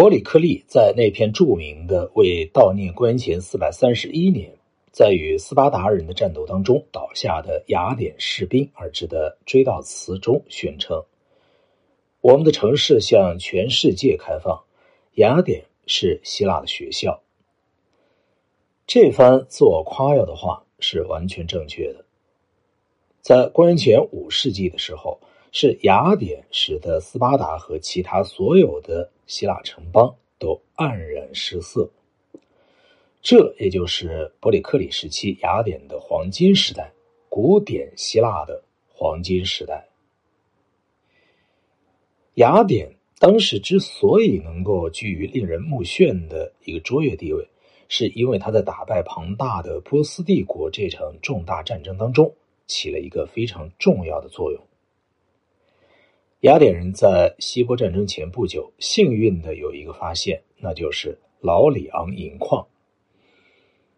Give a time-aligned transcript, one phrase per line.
[0.00, 4.56] 伯里克利在那篇著名的为悼念公元前四百三十一年
[4.92, 11.02] 在与斯巴达人的战斗当中倒下的雅典士兵而致的追悼词中宣称
[12.22, 14.62] ：“我们的城市向全世界开放，
[15.14, 17.20] 雅典是希腊的学校。”
[18.86, 22.04] 这番自我夸耀的话是完全正确的。
[23.20, 25.18] 在公元前五世纪的时候。
[25.50, 31.88] 是雅典使得斯巴达和其他所有的希腊城邦都黯然失色，
[33.22, 36.90] 这也就是伯里克里时期雅典的黄金时代，
[37.28, 39.86] 古典希腊的黄金时代。
[42.34, 47.46] 雅典当时之所以能够居于令人目眩的一个卓越地位，
[47.88, 52.34] 是因为他在打败庞大的波斯帝国这场重大战争当中
[52.66, 54.64] 起了一个非常重要的作用。
[56.42, 62.64] 雅典人在希波战争前不久，幸运的有一个发现，那就是老里昂银矿。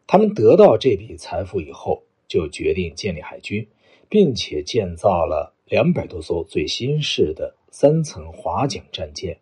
[0.07, 3.69] 他们得到这笔财富以后，就决定建立海军，
[4.09, 9.39] 并且建造了两百多艘最新式的三层划桨战舰。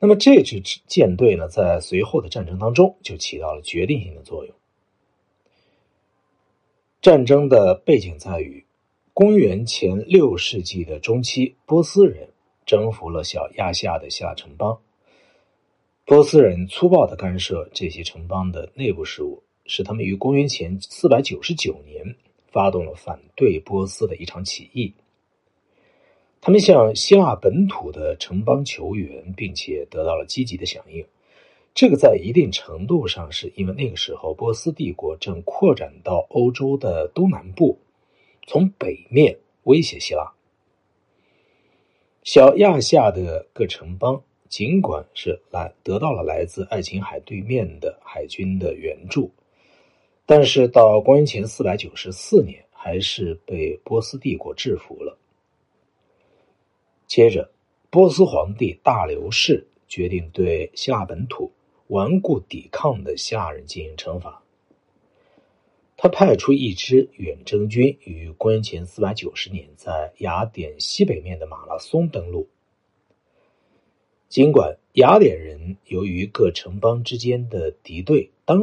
[0.00, 4.52] 那么这支舰队呢，在随后的战争当中就起到了决定性的作用。
[7.00, 8.66] 战争的背景在于。
[9.16, 12.28] 公元前六世纪的中期，波斯人
[12.66, 14.76] 征服了小亚细亚的希腊城邦。
[16.04, 22.16] 波斯人粗暴的干涉这些城邦的内部事务，使他们于公元前四百九十九年
[22.50, 24.92] 发动了反对波斯的一场起义。
[26.40, 31.06] 他们向希腊本土的城邦求援，并且得到了积极的响应。
[31.72, 37.78] 这个在一定程度上是因为那个时候波斯帝国正扩展到欧洲的东南部。
[38.46, 40.32] 从北面威胁希腊，
[42.22, 49.30] 小亚细亚的各城邦尽管是来得到了来自爱琴海对面的海军的援助，
[50.26, 55.18] 但是到公元前四百九十四年，还是被波斯帝国制服了。
[57.06, 57.50] 接着，
[57.90, 61.50] 波斯皇帝大流士决定对希腊本土
[61.86, 64.43] 顽固抵抗的希腊人进行惩罚。
[66.04, 72.50] 他派出一支远征军于公元前四百九十年在雅典西北面的马拉松登陆。
[74.28, 78.60] 尽管雅典人由于各城邦之间的敌对，当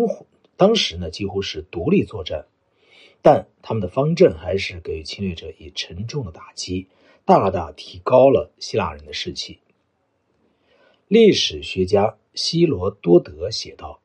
[0.56, 2.46] 当时呢几乎是独立作战，
[3.24, 6.90] 但他们的方阵还是给侵略者以沉重的打击，
[7.26, 9.58] 大大提高了希腊人的士气。
[11.08, 14.00] 历史学家希罗多德写道：“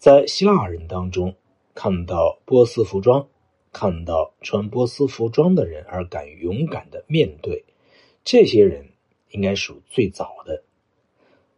[0.00, 1.36] 在希腊人当中。”
[1.74, 3.28] 看到波斯服装，
[3.72, 7.64] 看到穿波斯服装的人而敢勇敢的面对，
[8.22, 8.88] 这些人
[9.30, 10.62] 应该属最早的。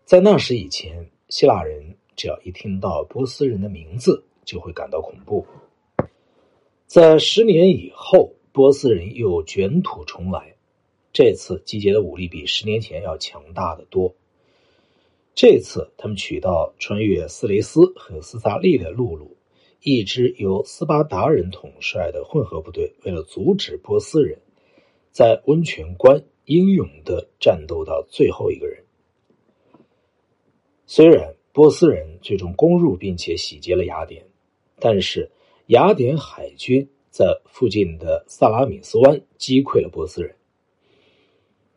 [0.07, 5.47] 在那时以前，希腊人只要一听到波斯人的名字，就会感到恐怖。
[6.87, 10.55] 在十年以后，波斯人又卷土重来，
[11.13, 14.15] 这次集结的武力比十年前要强大的多。
[15.35, 19.36] 这次他们取道穿越斯雷斯和斯萨利的陆路。
[19.81, 24.39] 一支由斯巴达人统帅的混合部队，为了阻止波斯人，
[25.11, 28.85] 在温泉关英勇的战斗到最后一个人。
[30.87, 34.27] 虽然波斯人最终攻入并且洗劫了雅典，
[34.79, 35.31] 但是
[35.67, 40.37] 雅典海军在附近的萨拉米斯湾击溃了波斯人。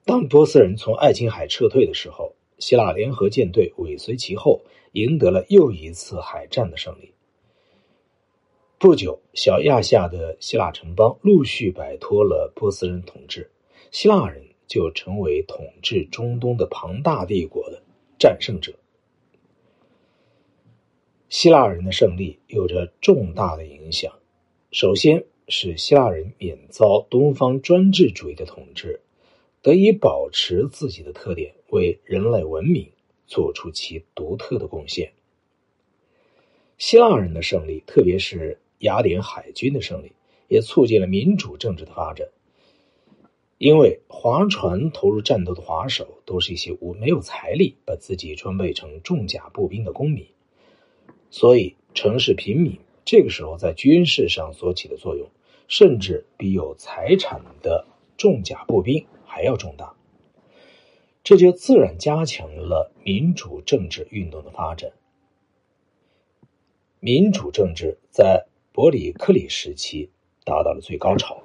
[0.05, 4.61] 当波斯人从爱琴海撤退的时候，希腊联合舰队尾随其后，
[4.93, 7.13] 赢得了又一次海战的胜利。
[8.79, 13.51] 不久，小亚细亚的希腊城邦陆续摆脱了波斯人统治，
[13.91, 17.84] 希腊人就成为统治中东的庞大帝国的
[18.17, 18.73] 战胜者。
[21.28, 24.17] 希腊人的胜利有着重大的影响，
[24.72, 29.01] 首先是希腊人免遭东方专制主义的统治，
[29.61, 32.90] 得以保持自己的特点，为人类文明
[33.28, 35.11] 做出其独特的贡献。
[36.78, 38.58] 希腊人的胜利，特别是。
[38.79, 40.11] 雅典海军的胜利
[40.47, 42.28] 也促进了民主政治的发展，
[43.58, 50.26] 因为划船投入战斗的划手都是一些无没有财力把自己装备成重甲步兵的公民，
[51.29, 55.29] 所以城市平民这个时候在军事上所起的作用，
[55.67, 57.85] 甚至比有财产的
[58.17, 59.96] 重甲步兵还要重大，
[61.23, 64.93] 这就自然加强了民主政治运动的发展。
[67.02, 68.47] 民主政治在
[68.79, 70.09] 伯里克里时期
[70.46, 71.43] 达到了最高潮。